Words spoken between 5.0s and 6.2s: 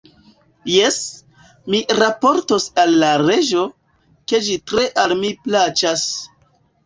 al mi plaĉas!